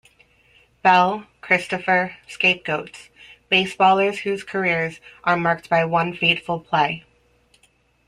Bell, 0.81 1.27
Christopher, 1.41 2.15
Scapegoats: 2.27 3.09
Baseballers 3.51 4.21
Whose 4.21 4.43
Careers 4.43 4.99
Are 5.23 5.37
Marked 5.37 5.69
by 5.69 5.85
One 5.85 6.11
Fateful 6.11 6.59
Play. 6.59 7.03